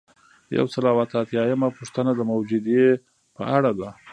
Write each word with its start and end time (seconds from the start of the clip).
یو 0.57 0.65
سل 0.73 0.83
او 0.91 0.97
اته 1.03 1.15
اتیایمه 1.21 1.69
پوښتنه 1.77 2.11
د 2.15 2.21
موجودیې 2.31 2.87
په 3.35 3.43
اړه 3.55 3.71
ده. 3.79 3.89